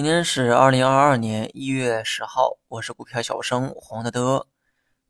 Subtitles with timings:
[0.00, 4.46] 今天是二零二二年一月十号，我是股票小生黄德德，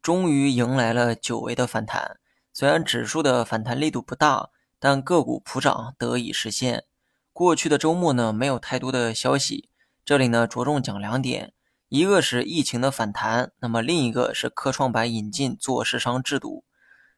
[0.03, 2.19] 终于迎来了久违的反弹。
[2.53, 4.50] 虽然指数的反弹力度不大，
[4.80, 6.87] 但个股普涨得以实现。
[7.32, 9.68] 过去的周末呢，没有太多的消息，
[10.05, 11.52] 这里呢着重讲两点：
[11.88, 16.64] 一个是疫情的反弹，那么另一个是科创板引进做市商制度。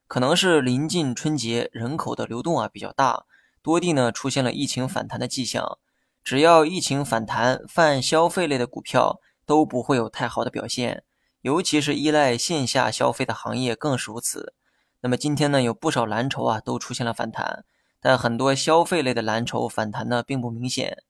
[0.07, 3.25] 可能是临近春节，人口的流动啊比较大，
[3.63, 5.79] 多地呢出现了疫情反弹的迹象。
[6.25, 11.03] 只要疫情反弹，泛消费类的股票都不会有太好的表现，
[11.41, 14.55] 尤其是依赖线下消费的行业更是如此。
[15.01, 17.65] 那么今天呢，有不少蓝筹啊都出现了反弹，
[18.01, 21.03] 但很多消费类的蓝筹反弹呢并不明显。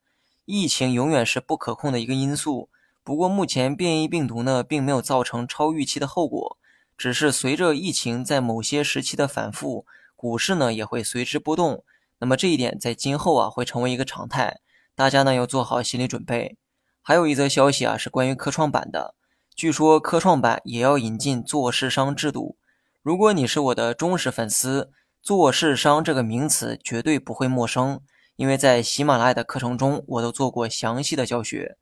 [0.46, 2.70] 疫情永远是不可控的一个因素，
[3.04, 6.56] 不过目前变异病毒呢并没有造成超预期的后果，
[6.96, 9.84] 只是随着疫情在某些时期的反复，
[10.16, 11.84] 股市呢也会随之波动。
[12.18, 14.60] 那么这一点在今后啊会成为一个常态。
[14.94, 16.56] 大家呢要做好心理准备。
[17.00, 19.14] 还有一则消息啊，是关于科创板的。
[19.54, 22.56] 据说科创板也要引进做市商制度。
[23.02, 28.00] 如果你是我的忠实粉丝，做市商这个名词绝对不会陌生，
[28.36, 31.76] 因为在喜马拉雅的课程中，我都做过详细的教学。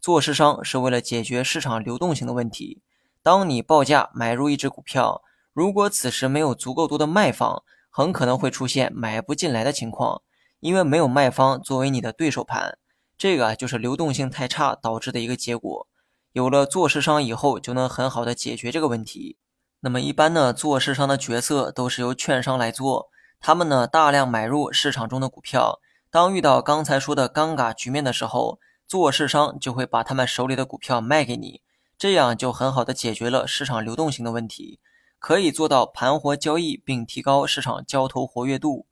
[0.00, 2.82] 做市商是为了解决市场流动性的问题。
[3.22, 10.22] 当你报价买入一只股票，如果此时没有足够多的卖方，很可能会出现买不进来的情况。
[10.64, 12.78] 因为没有卖方作为你的对手盘，
[13.18, 15.86] 这个就是流动性太差导致的一个结果。
[16.32, 19.36] 有了做市商以后，就能很好的解决这个问题。
[19.80, 25.80] 那么一般呢，做市商的角色都是由券商来做，他们呢大量买入市场中的股票。
[26.10, 31.60] 当遇到刚才说的尴尬局面的时候，做市商就会把他们手里的股票卖给你，
[31.98, 34.80] 这样就很好的解决了市场流动性的问题，
[35.18, 38.86] 可以做到盘活交易，并提高市场交投活跃度。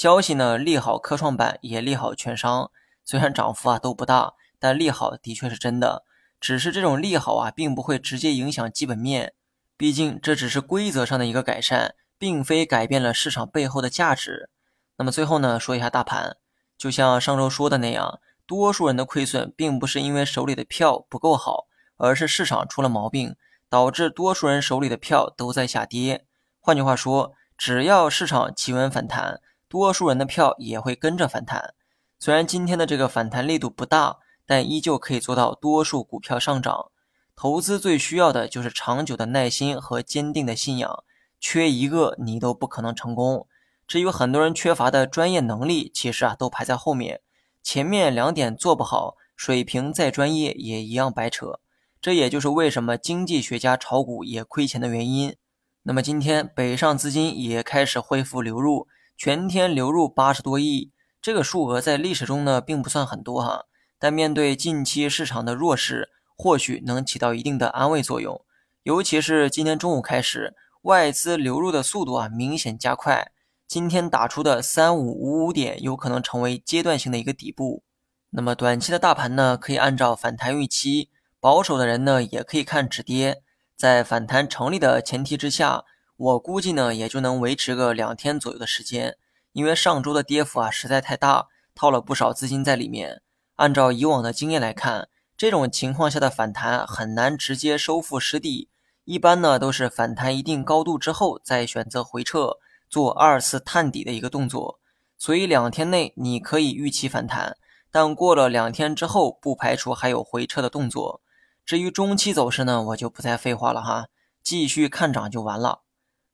[0.00, 2.70] 消息呢利好科创板，也利好券商。
[3.04, 6.06] 虽然涨幅啊都不大，但利好的确是真的。
[6.40, 9.34] 只是这种利好啊，并不会直接影响基本面，
[9.76, 14.48] 毕竟这只是规则上的一个改善，并非改变了市场背后的价值。
[14.96, 16.38] 那么最后呢，说一下大盘，
[16.78, 21.66] 就像上周说的那样，多数人的亏损并不是因为手里的票不够好，
[21.98, 23.36] 而是市场出了毛病，
[23.68, 26.24] 导致多数人手里的票都在下跌。
[26.58, 29.42] 换句话说，只要市场企稳反弹。
[29.70, 31.74] 多数人的票也会跟着反弹，
[32.18, 36.90] 虽然今天的这个反弹力度不大，但依旧可以做到多数股票上涨。
[37.36, 41.04] 投资最需要的就是长久的耐心和坚定的信仰，
[41.38, 43.46] 缺一个你都不可能成功。
[43.86, 47.20] 至于很多人缺乏的专业能力，其实啊都排在后面，
[47.62, 51.60] 前面两点做不好，水平再专业也一样白扯。
[52.02, 55.36] 这也就是为什么经济学家炒股也亏钱的原因。
[55.84, 58.88] 那么今天北上资金也开始恢复流入。
[59.22, 63.66] 全天流入八十多亿，这个数额在历史中呢并不算很多哈，
[63.98, 68.42] 但面对近期市场的弱势，或许能起到一定的安慰作用。
[68.82, 70.54] 尤其是今天中午开始，
[70.84, 73.30] 外资流入的速度啊明显加快。
[73.68, 77.82] 今天打出的三五五五点，有可能成为阶段性的一个底部。
[78.30, 83.42] 那么短期的大盘呢，可以按照反弹预期；保守的人呢，也可以看止跌。
[83.76, 85.84] 在反弹成立的前提之下。
[86.20, 89.16] 我估计呢，也就能维持个两天左右的时间，
[89.52, 93.22] 因为上周的跌幅啊实在太大，套了不少资金在里面。
[93.56, 98.68] 按照以往的经验来看，这种情况下的反弹很难直接收复失地，
[99.06, 102.58] 一般呢都是反弹一定高度之后再选择回撤，
[102.90, 104.78] 做二次探底的一个动作。
[105.16, 107.56] 所以两天内你可以预期反弹，
[107.90, 111.22] 但过了两天之后，不排除还有回撤的动作。
[111.64, 114.08] 至于中期走势呢，我就不再废话了哈，
[114.42, 115.80] 继续看涨就完了。